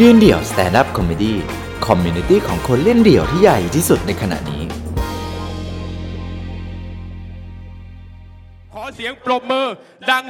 [0.00, 4.62] ยืนเดี่ยว stand-up comedy community ของคนเล่นเดี่ยวที่ใหญ่ที่สุดในขณะนี้
[8.72, 9.66] ขอเสียงปรบมือ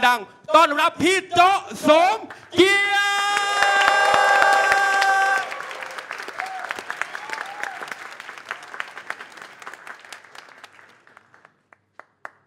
[0.06, 1.40] ดังๆ ต้อนรับพี่โจ๊ะ
[1.88, 2.16] สม
[2.54, 3.00] เกียร
[5.40, 5.46] ติ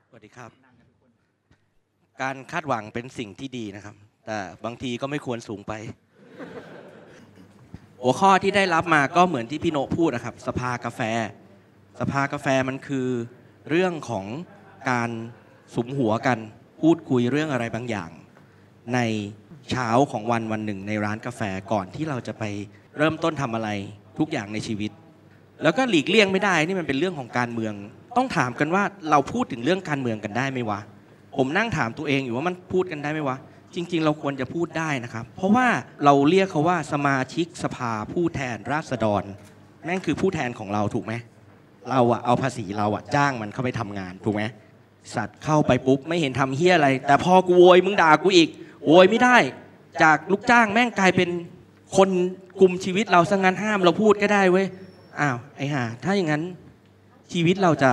[0.08, 0.52] สวัสดีครับ
[2.22, 3.96] การคาดหวังเป็นสิ่งที่ดีนะครับ
[4.26, 5.74] แต่บางทีก็ไม่ควรสูงไป
[8.10, 11.02] หัวข้อที่ได้รับมาก็เหมือนที่พี่โนพูดนะครับ สภากาแฟ
[12.00, 13.08] สภากาแฟมันคือ
[13.70, 14.26] เรื่องของ
[14.90, 15.10] การ
[15.76, 16.40] สุมหัวกัน
[16.82, 18.10] พูดคุยเรื่องอะไรบางอย่าง
[18.94, 19.00] ใน
[19.70, 22.44] เช้าของวันวันหนึ่งในร้านกาแฟก่อนที่เราจะไป
[22.98, 23.70] เริ่มต้นทำอะไร
[24.20, 24.92] ทุกอย่างในชีวิต
[25.64, 27.74] แล้วก็หลีกเลี่ยงไม่ได้นี่มันเป็นเรื่องของการเมือง
[28.18, 30.80] ต้องถามกันว่าเราพูดถึงเรื่องการเมืองกันได้ไหมวะ
[31.38, 33.38] ผมนั่งถามตัวเองอยู่ว่ามันพูดกันได้ไหมวะ
[33.76, 35.68] จริง ๆ เราควรจะพูดได้นะครับ เพราะว่า
[36.06, 39.24] เราเรียกเขาว่าสมาชิกสภาผู้แทนราษฎร
[39.86, 41.14] แม่งคือผู้แทนของเราถูกไหม
[41.90, 44.44] เราอะเอาภาษีเราอะจ้างมันเข้าไปทำงานถูกไหม
[45.16, 48.50] สัตว์เข้าไปปุ๊บไม่เห็นทำเฮี้ยอะไร แต่พอกูโวยมึงด่ากูอีก
[48.88, 49.38] โวยไม่ได้
[50.04, 51.30] จากลูกจ้างแม่งกลายเป็น
[51.98, 52.10] คน
[52.62, 54.68] กลุ่มชีวิตเราซะงั้นห้ามเราพูดก็ได้เว้ย
[55.20, 56.44] อ้าวไอ้ห่าถ้าอย่างนั้น
[57.34, 57.92] ชีวิตเราจะ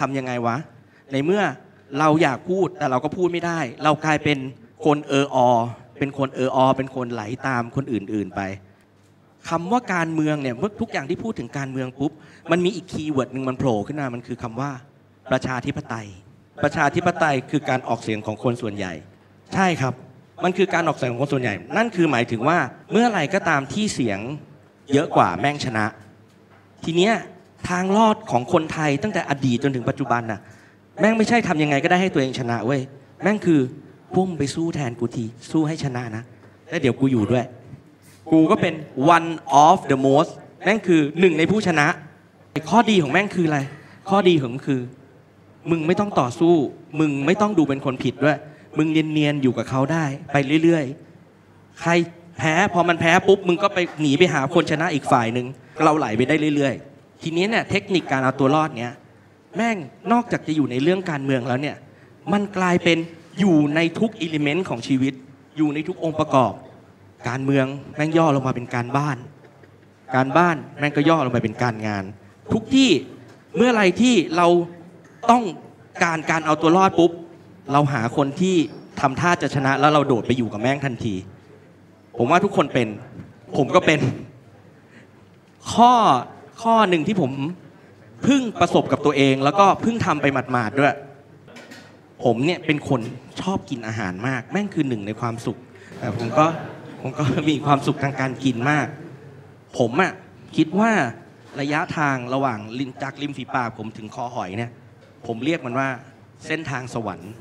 [0.00, 0.56] ทำยังไงวะ
[1.12, 1.42] ในเมื่อ
[1.98, 4.38] เราอยากพูดแต่เราก็พูดไม่ได้ เรากลายเป็น
[4.84, 5.38] คนเอออ
[5.98, 8.40] เป็นคนเอออ เป็นคนไหลตามคนอื่น ๆไป
[9.48, 12.12] คำว่าการเมืองเนี่ยเมื่อทุกอย่างที่พูดถึงการเมืองปุ๊บ
[12.50, 14.70] มันมีอีกคีย์เวิร์ดหนึ่งมันโผล่ขึ้นมามันคือคำว่า
[15.30, 16.06] ประชาธิปไตย
[16.62, 18.92] ประชาธิปไตยคือการออกเสียงของคนส่วนใหญ่
[19.54, 19.94] ใช่ครับ
[20.44, 22.58] มันคือการออกเสียงของคนส่วนใหญ่ นั่นคือหมายถึงว่า
[22.92, 24.18] เมื่อไหร่ก็ตามที่เสียง
[24.92, 25.84] เยอะกว่าแม่งชนะ
[26.84, 27.14] ทีเนี้ย
[27.68, 30.40] ทางรอดของคนไทยตั้งแต่อดีตจนถึงปัจจุบันน่ะ
[31.00, 32.80] แม่งไม่ใช่ทำยังไงก็ได้ให้ตัวเองชนะเว้ย
[33.22, 33.60] แม่งคือ
[34.16, 36.22] พุ่มไปสู้แทนกูที สู้ให้ชนะนะ
[36.68, 37.44] แล้วเดี๋ยวกูอยู่ด้วย
[38.30, 38.74] กูก็เป็น
[39.16, 39.30] one
[39.64, 40.30] of the most
[40.64, 41.86] แม่งคือหนึ่งในผู้ชนะ
[42.70, 43.60] ข้อดีของแม่งคืออะไร
[44.08, 44.80] ข้อดีของมันคือ
[45.70, 46.54] มึงไม่ต้องต่อสู้
[47.00, 48.38] มึงไม่ต้องดูเป็นคนผิดด้วย
[48.78, 51.90] มึงเนียนๆอยู่กับเขาได้ ไปเรื่อยๆ ใคร
[52.38, 55.46] แพ้พอมันแพ้ปุ๊บ มึงก็ไปหนีไปหาคนชนะอีกฝ่ายหนึ่ง
[55.84, 58.94] เราไหลไปได้เรื่อยๆ ทีนี้เนี่ยเทคนิคการเอาตัวรอดเนี่ย
[59.56, 59.76] แม่ง
[60.12, 61.76] นอกจากจะอยู่ในเรื่องการเมืองแล้วเนี่ย
[62.32, 62.98] มันกลายเป็น
[63.40, 65.14] อยู่ในทุกอิเลเมนต์ของชีวิต
[65.56, 66.52] อยู่ในทุกองค์ประกอบ
[67.28, 67.66] การเมือง
[67.96, 69.16] แม่งย่อลงมาเป็นการบ้าน
[70.14, 72.04] การบ้านแม่งก็ย่อลงไปเป็นการงาน
[72.52, 72.90] ทุกที่
[73.56, 74.48] เมื่อไรที่เรา
[75.30, 75.44] ต้อง
[76.04, 77.10] การการเอาตัวรอดปุ๊บ
[77.72, 78.56] เราหาคนที่
[79.00, 81.14] ทำท่าจะชนะแล้วเราโดดไปอยู่กับแม่งทันที
[82.16, 82.88] ผมว่าทุกคนเป็น
[83.56, 84.00] ผมก็เป็น
[85.72, 85.92] ข้อ
[86.62, 87.32] ข้อหนึ่งที่ผม
[88.22, 90.94] เพิ่งประสบกับตัวเอง แล้วก็เพิ่งทำไปหมาดๆด้วย
[92.26, 93.00] ผมเนี่ยเป็นคน
[93.40, 95.58] ชอบกินอาหารมาก แม่งคือหนึ่งในความสุข
[95.98, 96.46] แต่ผมก็
[97.00, 98.86] ผมก็มีความสุขทางการกินมาก
[99.78, 100.12] ผมอะ
[100.56, 100.92] คิดว่า
[101.60, 104.70] ระยะทางระหว่างริมจากริมฝีปากผมถึงคอหอยเนี่ย
[105.26, 105.88] ผมเรียกมันว่า
[106.46, 107.32] เส้นทางสวรรค์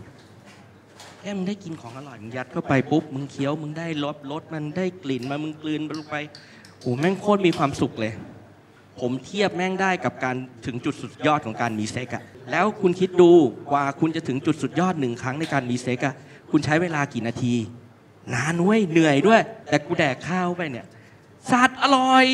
[1.20, 6.18] แค่มึงได้กินของอร่อยมึงยัดเข้าไปปุ๊บมึงเคี้ยวมึงได้รสรสมันได้กลิ่นมามึงกลืนมันลงไป
[6.80, 8.14] โอ้แม่งโคตรมีความสุขเลย
[9.00, 10.36] ผมเทียบแม่งได้กับการ
[10.66, 13.32] ถึงจุดสุดยอดของการมีเซ็กอะแล้วคุณคิดดู
[13.72, 16.16] กว่าคุณจะถึงจุดสุดยอดหนึ่งครั้งในการมีเซ็กอะ
[16.52, 17.54] คุณใช้เวลากี่นาที
[18.34, 20.86] นานเว้ยเหนื่อยด้วย แต่กูแดกข้าวไปเนี่ย
[21.52, 22.26] สัตว์อร่อย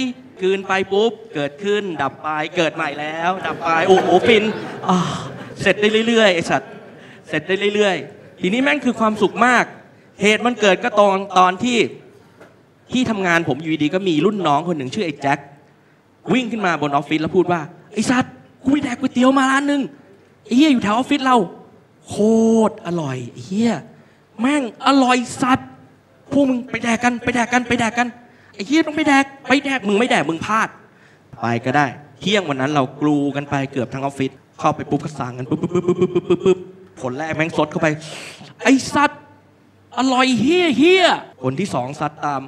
[0.41, 4.43] กืนไปปุ๊บ เกิดขึ้น ดับไปเกิดใหม่แล้ว ดับไปโอ้โหฟิน
[4.89, 4.99] อ่า
[5.61, 6.71] เสร็จได้เรื่อยๆไอ้สัตว์
[7.29, 9.65] เสร็จได้เรื่อยๆ ทีนี้แม่งคือความสุขมาก
[10.21, 11.77] เหตุมันเกิดก็ตอนตอนที่
[12.91, 15.39] ที่ทำงานผมอยู่ดีๆก็มีรุ่นน้องคนหนึ่งชื่อไอ้แจ็ค
[16.33, 17.61] วิ่งขึ้นมาบนออฟฟิศแล้วพูดว่า
[17.93, 18.33] ไอ้สัตว์
[18.63, 19.81] กูไปแดกก๋วยเตี๋ยวมาร้านหนึ่ง
[20.45, 21.37] ไอ้เฮียอยู่แถวออฟฟิศเรา
[22.07, 22.15] โค
[22.69, 23.73] ตรอร่อยไอ้เฮีย
[24.39, 25.69] แม่งอร่อยสัตว์
[26.31, 28.07] พวกมึงไปแดกกันไปแดกกันไปแดกกัน
[28.53, 30.67] ไอ้เฮียต้องไปแดกไปแดกมึงไม่แดกมึงพลาด
[31.39, 31.85] ไปก็ได้
[32.19, 36.57] เที่ยงวันนั้นเรากลูกันไปเกือบทั้งออฟฟิศเข้าไปปุ๊บก็สั่งกันปุ๊บปุ๊บปุ๊บปุ๊บปุ๊บปุ๊บปุ๊บ
[37.01, 37.87] ผลแรกแม่งสดเข้าไป
[38.63, 39.21] ไอ้สัตว์
[39.97, 41.05] อร่อยเฮี้ยเฮี้ย
[41.43, 42.41] คนที่สองซัดตาม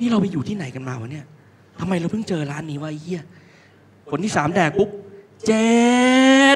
[0.00, 1.26] นี่เราไปอยู่ที่ไหนกันมาวะเนี่ย
[1.80, 3.22] ทำไมเราเพิ่งเจอร้านนี้วะไอ้เฮีย
[4.10, 4.88] คนที่สามแดกปุ๊บ
[5.46, 5.68] เจ็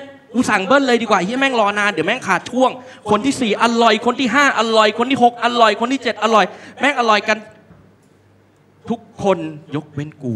[0.01, 2.71] ดกูสั่งเบิ้ลเลยดีกว่าเฮียแม่งรอนานเดี๋ยวแม่งขาดช่วง
[3.11, 6.45] คนที่สี่อร่อย คนที่ห้าอร่อย คนที่หกอร่อย คนที่เจ็ดอร่อย
[6.81, 7.39] แม่งอร่อยกัน
[8.91, 9.39] ทุกคน
[9.77, 10.35] ยกเว้นกู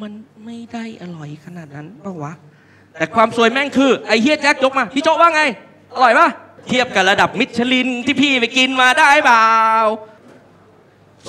[0.00, 0.12] มัน
[0.44, 2.32] ไม่ได้อร่อยขนาดนั้นปะวะ
[2.98, 5.42] แต่ความสวยแม่งคือ ไอ้เฮียแจ็คยกมา พี่โจว่าไง
[5.94, 6.28] อร่อยปะ
[6.68, 9.46] เทียบกับระดับมิชลินที่พี่ไปกินมาได้เปล่า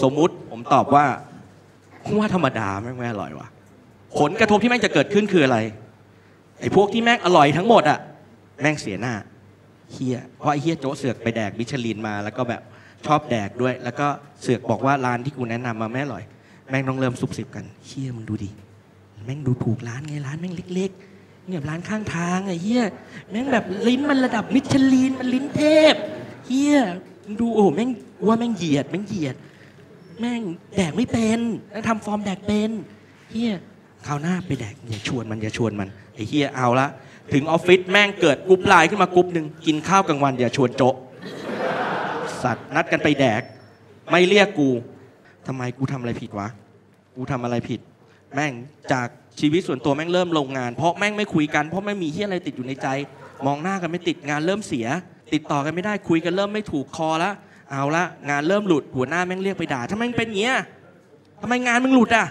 [0.03, 1.05] สมมุติผมตอบว่า
[2.19, 3.47] ว่าธรรมดาแม่งไม่อร่อยว่ะ
[4.19, 5.57] ผลกระทบที่แม่งจะเกิดขึ้นคืออะไร
[6.59, 7.99] ไอ้พวกที่แม่งอร่อยทั้งหมดอะ
[8.61, 9.13] แม่งเสียหน้า
[9.91, 12.61] เฮียเพราะไอ้เฮียโจ๊เสือกไปแดกมิชลินมา แล้วก็แบบ
[13.05, 14.07] ชอบแดกด้วย แล้วก็
[14.41, 16.23] เสือกบอกว่าร้านที่กูแนะนำมาไม่อร่อย
[16.69, 18.49] แม่งต้องเริ่มซุบซิบกันเฮียมึงดูดิ
[19.25, 22.83] แม่งดูถูกร้านไงร้านแม่งเล็กๆเนี่ยร้านข้างทางไอ้เฮีย
[23.29, 25.63] แม่งแบบลิ้นมันระดับมิชลินมันลิ้นเท
[25.93, 26.77] เหี้ย
[27.23, 27.89] มึงดูโอ้โหแม่ง
[28.27, 29.35] ว่าแม่งเหยียดแม่งเหยียด
[30.19, 30.41] แม่ง
[30.77, 31.39] แดกไม่เป็น
[31.71, 32.71] แล้วทำฟอร์มแดกเป็น
[33.31, 33.53] เหี้ย
[34.07, 36.87] คราวหน้าไปแดกอย่าชวนมันอย่าชวนมันไอ้เหี้ยเอาละ
[37.33, 40.95] ถึงออฟฟิศแม่งเกิดกรุ๊ปไลน์ขึ้นมากรุ๊ปหนึ่งกินข้าวกลางวันอย่าชวนโจ๊ะ
[42.43, 43.41] สัตว์นัดกันไปแดก
[44.11, 44.69] ไม่เรียกกู
[45.47, 46.47] ทำไมกูทำอะไรผิดวะ
[47.15, 47.79] กูทำอะไรผิด
[48.35, 48.53] แม่ง
[48.91, 49.07] จาก
[49.39, 52.87] ชีวิตส่วนตัวแม่งเริ่มลงงาน เพราะแม่งไม่คุยกันเพราะมันมีเหี้ยอะไรติดอยู่ในใจ
[53.45, 54.87] มองหน้ากันไม่ติดงานเริ่มเสีย
[55.33, 57.31] ติดต่อกันไม่ได้คุยกันเริ่มไม่ถูกคอละ
[57.71, 60.57] เอาละงานเริ่มหลุดหัวหน้าแม่งเรียกไปด่าทำไมมึงเป็นเงี้ย
[61.41, 62.25] ทำไมงานมึงหลุดอะ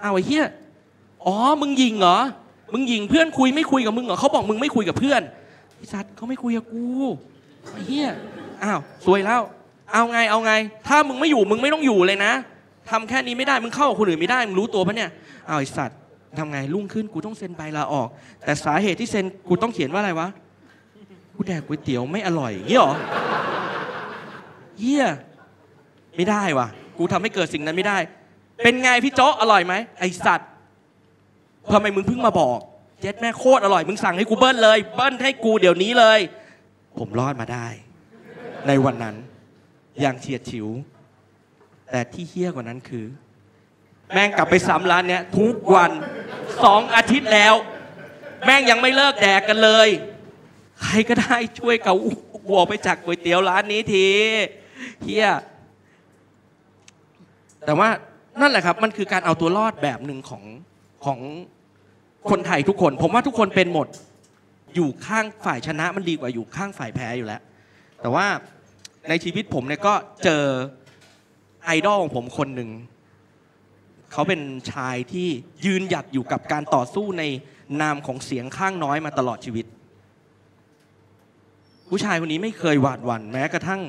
[0.00, 0.46] เอาไอ้เฮีย
[1.26, 2.18] อ๋อมึงยิงเหรอ
[2.72, 5.22] มึงยิงเพื่อนคุยไม่คุยกับมึงเหรอเขาบอกมึงไม่คุยกับเพื่อน
[5.76, 6.84] ไอ้สัตว์เขาไม่คุยกับกู
[7.72, 8.08] ไอ้เฮีย
[8.62, 9.40] อ้าวสวยแล้ว
[9.92, 10.52] เอาไงเอาไง
[10.88, 12.32] ถ้ามึงไม่อยู่มึงไม่ต้องอยู่เลยนะ
[12.90, 15.10] ทำแค่นี้ไม่ได้มึงเข้ากับคนอื่นไม่ได้มึงรู้ตัวปะเนี่ย
[15.46, 15.98] เอาไอ้สัตว์
[16.38, 18.08] ทำไงรุ่งขึ้นกูต้องเซ็นใบลาออก
[18.44, 20.28] แต่สาเหตุที่เซ็นกูต้องเขียนว่าอะไรวะ
[21.34, 22.94] กูแดกก๋วยเตี๋ยวไม่อร่อยเงี้ยหรอ
[24.80, 25.06] เฮีย
[26.16, 26.68] ไม่ได้วะ
[26.98, 27.98] กูทำให้เกิดสิ่งนั้นไม่ได้
[28.62, 30.48] เป็นไงพี่โจ๊ะอร่อยไหมไอสัตว์
[31.72, 32.58] ทำไมมึงเพิ่งมาบอก
[33.02, 36.20] เจ็ดแม่โคตรอร่อยมึงสั่งให้กูเบิ้ลเลย เบิ้ลให้กูเดี๋ยวนี้เลย
[36.98, 37.66] ผมรอดมาได้
[38.66, 39.16] ในวันนั้น
[40.00, 40.68] อย่างเฉียดฉิว
[41.90, 43.06] แต่ที่เฮี้ยกว่านั้นคือ
[44.12, 45.90] แม่งกลับไปซ้ำร้านเนี้ยทุกวัน
[46.64, 47.54] สองอาทิตย์แล้ว
[48.44, 49.88] แม่งยังไม่เลิกแดกกันเลย
[50.82, 51.94] ใครก็ได้ช่วยเขา
[52.48, 54.06] วัวไปจากก๋วยเตี๋ยวร้านนี้ที
[55.02, 55.28] เฮีย
[57.66, 57.88] แต่ว่า
[58.40, 60.42] นั่นแหละครับ มันคือการเอาตัวรอดแบบหนึ่งของ
[61.04, 61.18] ของ
[62.30, 63.88] คนไทยทุกคน ผมว่าทุกคนเป็นหมด
[64.74, 67.42] อยู่ข้างฝ่ายชนะมันดีกว่าอยู่ข้างฝ่ายแพ้อยู่แล้ว
[68.00, 68.26] แต่ว่า
[69.08, 69.94] ในชีวิตผมเนี่ยก็
[70.24, 70.44] เจอ
[71.64, 72.70] ไอดอลของผมคนหนึ่ง
[74.12, 74.40] เขาเป็น
[74.72, 75.28] ชายที่
[75.64, 77.24] ยืนหยัดอยู่กับการต่อสู้ใน
[77.80, 79.66] นามของเสียงข้างน้อยมาตลอดชีวิต
[81.88, 83.80] ผู้ชายคนนี้ไม่เคยหวาดหวั่นแม้กระทั่ง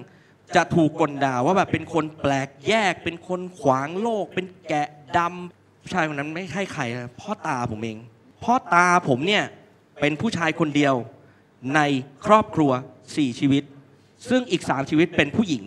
[0.56, 4.88] จะถูกกลด่าว่าแบบเป็นคนแปลกแยก เป็นคนขวางโลก เป็นแกะ
[5.18, 7.98] ดำผู้ชายคนนั้นไม่ใช่ใครนะพ่อตาผมเอง
[8.44, 9.44] พ่อตาผมเนี่ย
[10.01, 10.95] เป็นผู้ชายคนเดียว
[11.75, 11.81] ใน
[12.25, 12.71] ครอบครัว
[13.15, 13.63] สี่ชีวิต
[14.30, 15.63] ซึ่งอีกสามชีวิตเป็นผู้หญิง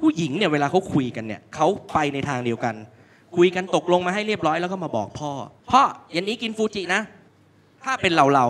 [0.00, 2.74] ผู้หญิงเนี่ยเวลาเขาคุยกันเนี่ยเขาไปในทางเดียวกัน
[3.36, 5.30] คุยกันตกลงมาให้เรียบร้อยแล้วก็มาบอกพ่อ
[5.70, 7.00] พ่อเย็นนี้กินฟูจินะ
[7.84, 8.46] ถ้าเป็นเราเรา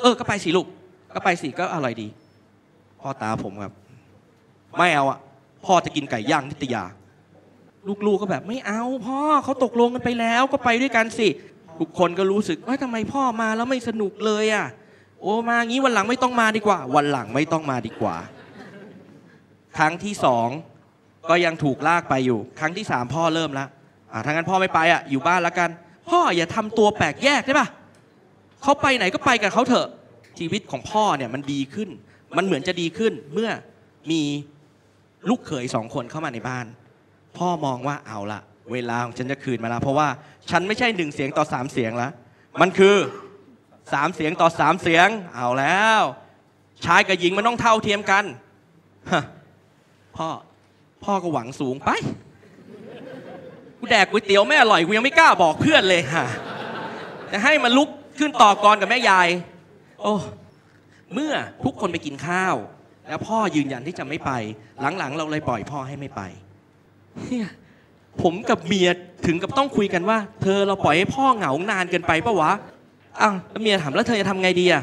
[0.00, 0.66] เออก็ไปสิลูก
[1.14, 2.08] ก็ไปสิก็อร่อยดี
[3.00, 3.72] พ่อตาผมครับ
[4.78, 5.18] ไม่เอาอะ
[5.64, 6.84] พ่อจะกินไก่ย่างนิตยา
[8.06, 11.28] ลูกๆก็แบบไม่เอาพ่อเขาตกลงกันไปแล้วก็ไปด้วยกันสิ
[11.78, 14.66] ทุกคนก็รู้สึกว่าทำไมพ่อมาแล้วไม่สนุกเลยอะ
[15.20, 18.16] โอ้มางี้วันหลังไม่ต้องมาดีกว่า วันหลังไม่ต้องมาดีกว่า
[19.78, 20.48] ครั้งที่สอง
[21.30, 23.68] ก็ยังถูกลากไปอยู่ ครั้งที่สามพ่อเริ่มแล้ว
[24.12, 25.70] อ่าถ้างั้นพ่อไม่ไปอะอยู่บ้านแล้วกัน
[26.10, 27.68] พ่ออย่าทำตัวแปลกแยกได้ปะ
[28.62, 29.88] เขาไปไหนก็ไปกับเขาเถอะ
[30.38, 31.88] ชีวิตของพ่อเนี่ยมันดีขึ้น
[32.36, 33.50] มันเหมือนจะดีขึ้นเมื่อ
[34.10, 34.22] มี
[35.28, 36.66] ลูกเขยสองคนเข้ามาในบ้าน
[37.36, 38.40] พ่อมองว่าเอาละ
[38.72, 40.08] เวลาของฉันจะคืนมาแล้วเพราะว่า
[40.50, 42.12] ฉันไม่ใช่หนึ่งเสียงต่อสามเสียงล้ว
[42.60, 42.96] มันคือ
[43.92, 46.00] สามเสียงต่อสามเสียง เอาแล้ว
[46.84, 48.24] ชายกับหญิงมันต้องเท่าเทียมกัน
[50.16, 50.28] พ่อ
[51.04, 51.90] พ่อก็หวังสูงไป
[53.78, 56.26] กูแดกก๋วยเตี๋ยวไม่อร่อยกูยังไม่กล้าบอกเพื่อนเลยฮะ
[57.32, 57.88] จะให้มันลุก
[58.18, 59.28] ขึ้นต่อกรกับแม่ยาย
[60.00, 60.12] โอ้
[61.14, 61.32] เมื่อ
[61.64, 62.54] ทุกคนไปกินข้าว
[63.08, 64.30] แล้วพ่อยืนยันที่จะไม่ไป
[64.98, 66.20] หลังๆ เราเลยปล่อยพ่อให้ไม่ไป
[67.18, 67.48] เฮีย
[68.22, 68.88] ผมกับเมีย
[69.26, 72.52] ถึงกับต้องคุยกันว่า เธอเราปล่อยให้พ่อเหงานานเกินไปปะวะ
[73.20, 74.82] อ้าวแล้วเมียถามแล้วเธอจะทำไงดีอะ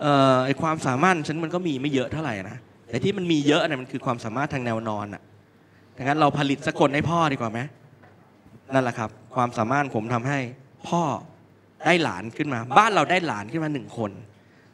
[0.00, 2.58] เอ่อไอความสามารถฉันมันก็มีไม่เยอะเท่าไหร่นะ
[2.88, 5.22] แต่ที่มันมีเยอะเนี่ยมันคือความสามารถทางแนวนอนอะ
[5.96, 7.60] ดังนั้นเราผลิตสกลให้พ่อดีกว่าไหม
[8.74, 10.38] นั่นแหละครับ ความสามารถผมทำให้
[10.88, 11.02] พ่อ
[11.86, 14.10] ได้หลานขึ้นมา บ้านเราได้หลานขึ้นมาหนึ่งคน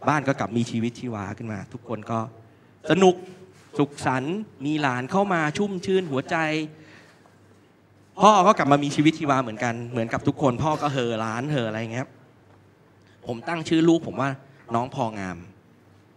[0.08, 2.18] บ้านก็กลับมีชีวิตชีวาขึ้นมา ทุกคนก็
[2.90, 3.14] สนุก
[3.78, 6.36] สุขสันต์มีหลานเข้ามาชุ่มชื่นหัวใจ
[8.20, 12.08] พ่อก็กลับมามีชีวิตชีวาเหมือนกันเหมือนกับทุกคน พ่อก็เห่อหลานเห่ออะไรอย่างเงี้ย
[13.26, 14.30] ผมตั้งชื่อลูกผมว่า
[14.74, 15.38] น้องพองาม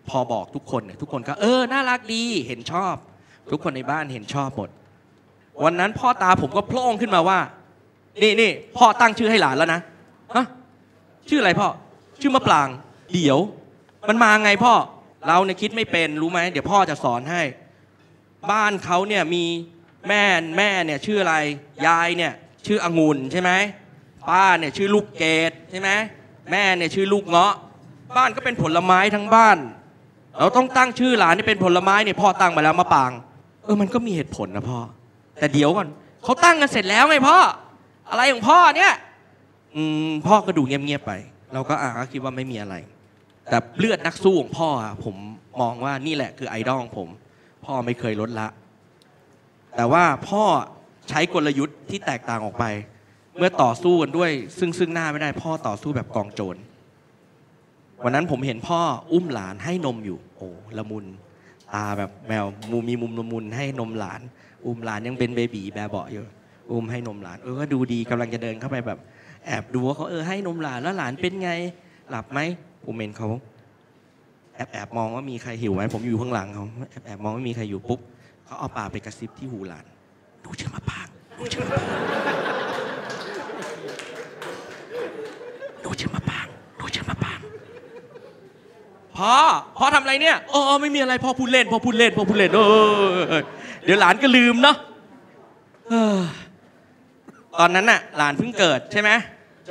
[0.09, 2.95] พอบอกทุกคนเนี่ยทุกคนก็เออน่ารักดีเห็นชอบ
[3.51, 4.69] ทุกคนในบ้านเห็นชอบหมด
[5.63, 7.39] วันนั้นพ่อตาผมก็โพล่งขึ้นมาว่า
[8.21, 9.81] นี่นี่พ่อตั้งชื่อให้หลานแล้วนะ
[10.35, 10.45] ฮะ
[11.29, 11.67] ชื่ออะไรพ่อ
[12.21, 12.67] ชื่อมะปราง
[13.13, 13.39] เดี๋ยว
[14.09, 14.73] มันมาไงพ่อ
[15.27, 17.41] เราเนี่ยคิดไม่เป็นรู้ไหมเดี๋ยวพ่อจะสอนให้
[18.51, 19.43] บ้านเขาเนี่ยมี
[20.07, 20.23] แม่
[20.57, 21.35] แม่เนี่ยชื่ออะไร
[21.87, 22.33] ยายเนี่ย
[22.67, 23.51] ชื่อองุ่นใช่ไหม
[24.29, 25.89] ป้าเนี่ยชื่อลูกเกดใช่ไหม
[26.51, 27.53] แม่เนี่ยชื่อลูกเงาะ
[28.17, 29.57] บ้านก็เป็นผลไม้ทั้งบ้าน
[30.39, 33.11] เราต้องตั้งชื่อหลานนี่เป็นผลไม้เนี่ยพ่อตั้งมาแล้วมะปาง
[33.63, 34.79] เออมันก็มีเหตุผลนะพ่อ
[35.39, 35.87] แต่เดี๋ยวก่อน
[36.23, 37.37] เขาตั้งกันเสร็จแล้วไงพ่อ
[38.09, 38.93] อะไรของพ่อเนี่ย
[39.75, 41.11] อืมพ่อก็ดูเงียบๆไป
[41.53, 42.75] เราก็อ่าก็คิดว่าไม่มีอะไร
[43.51, 44.69] แต่เลือดนักสู้ของพ่อ
[45.05, 45.15] ผม
[45.61, 47.09] มองว่านี่แหละคือไอดอลของผม
[47.65, 48.47] พ่อไม่เคยลดละ
[49.75, 50.43] แต่ว่าพ่อ
[51.09, 52.65] ใช้กลยุทธ์ที่แตกต่างออกไป
[53.37, 56.55] เมื่อต่อสู้กันด้วย ซึ่งซึ่งหน้าไม่ได้พ่อต่อสู้แบบกองโจร
[58.03, 58.79] วันนั้นผมเห็นพ่อ
[59.13, 61.05] อุ้มหลานให้นมอยู่ โอ้ละมุน
[61.73, 64.21] ตาแบบแมวมูมีมุมละมุนให้นมหลาน
[64.65, 66.23] อุ้มหลานยังเป็นเบบีแบบเบาะอยู่
[66.71, 68.99] อุ้มให้นมหลาน เออก็ดูดีกำลังจะเดินเข้าไปแบบ
[69.45, 71.51] แอบดูว่าเขาเออให้นมหลานแล้วหลานเป็นไง
[72.09, 72.39] หลับไหม
[72.85, 73.27] ผมเห็นเขา
[74.55, 77.99] แอบแอบมองว่ามีใครหิวไหมผมอยู่ข้างหลังเขาแอบแอบมองว่ามีใครอยู่ปุ๊บ
[78.45, 79.85] เขาเอาปากไปกระซิบที่หูหลาน
[80.43, 81.07] ดูเชื่อมาปาง
[81.37, 81.99] ดูเชื่อมาปาง
[85.83, 86.47] ดูเชื่อมาปาง
[86.79, 87.39] ดูเชื่อมาปาง
[89.17, 89.33] พ่อ
[89.77, 92.59] พ่อทำอะไรเนี่ยอ๋อไม่มีอะไรพ่อพูดเล่นพ่อพูดเล่นพ่อพูดเล่นเอ
[93.37, 93.43] อ
[93.85, 94.75] เดี๋ยวหลานก็ลืมเนาะ
[95.89, 96.19] เออ
[97.59, 99.09] ตอนนั้นน่ะ หลานเพิ่งเกิดใช่ไหม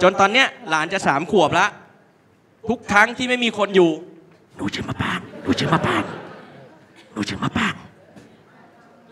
[0.03, 1.67] จนตอนเนี้ยหลานจะสามขวบละ
[2.69, 3.91] ทุกครั้งที่ไม่มีคนอยู่
[4.57, 6.03] หนูชื่อมาปางหนูชื่อมาปาง
[7.13, 7.75] หนูชื่อมาปาง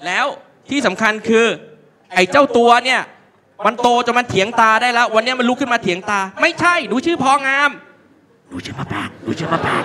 [0.07, 0.27] แล้ว
[0.71, 1.47] ที่สำคัญคือ
[2.15, 3.01] ไอ้เจ้าตัวเนี่ย
[3.67, 7.71] มันโตจนมันเถียงตาได้แล้ว วันเนี้ยมันลุกขึ้นมาเถียงตา ไม่ใช่หนูชื่อพองาม
[8.49, 9.83] หนูชื่อมาปางหนูชื่อมาปาง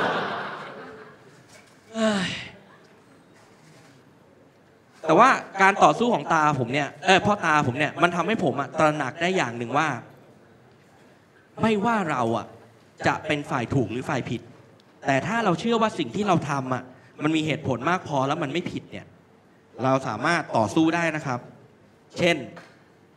[1.94, 2.30] เอ้ย
[5.06, 5.30] แต่ว่า
[5.62, 9.88] การต่อสู้ของตาผมเนี่ยเออพ่อตาผมเนี่ยมันทำให้ผมอะตระหนักได้อย่างหนึ่งว่า
[11.62, 12.46] ไม่ว่าเราอะ
[13.08, 14.42] จะเป็นฝ่ายถูกหรือฝ่ายผิด
[15.08, 16.84] แต่ถ้าเราเชื่อว่าสิ่งที่เราทำอะ
[17.24, 19.06] มันมีเหตุผลมากพอแล้วมันไม่ผิดเนี่ย
[19.84, 21.40] เราสามารถต่อสู้ได้นะครับ
[22.18, 22.38] เช่น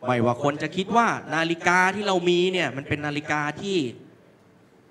[0.06, 3.76] ไม่ว่าคนจะคิดว่านาฬิกาที่เรามีเนี่ยมันเป็นนาฬิกาที่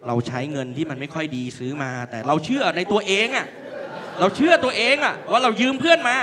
[0.08, 3.48] เราใช้เงินที่มันไม่ค่อยดีซื้อมา แต่เราเชื่อในตัวเองอะ
[4.20, 6.18] เราเชื่อตัวเองอะว่าเรายืมเพื่อนมา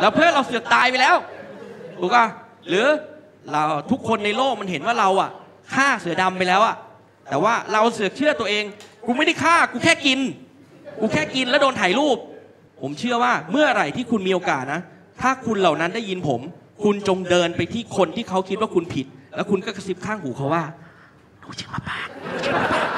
[0.00, 1.16] แล้วเพื่อนเราเสือกตายไปแล้ว
[2.00, 2.26] ถูกป่ะ
[2.68, 2.86] หรือ
[3.52, 5.30] เราทุกคนในโลกมันเห็นว่าเราอะ
[5.74, 6.76] ฆ่าเสือดำไปแล้วอะ
[7.28, 8.64] แต่ว่าเราเสือกเชื่อตัวเอง
[9.06, 10.18] กูไม่ได้ฆ่า กูแค่กิน
[11.00, 12.18] กูแค่กินแล้วโดนถ่ายรูป
[12.80, 14.80] ผมเชื่อว่าเมื่อไหร่ที่คุณมีโอกาสนะ
[15.20, 16.40] ถ้าคุณเหล่านั้นได้ยินผม
[16.82, 19.06] คุณจงเดินไปที่คนที่เขาคิดว่าคุณผิด
[19.36, 20.64] แล้วคุณก็กระซิบข้างหูเขาว่า
[21.40, 22.88] หนูชื่อมาปางหนูชื่อมาปาง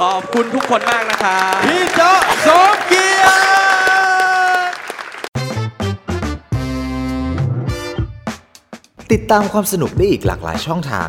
[0.00, 3.44] ขอบคุณทุกคนมากนะครับพี่โจ๊ะสมเกียรติ
[9.12, 11.08] ติดตามความสนุกได้อีกหลากหลายช่องทาง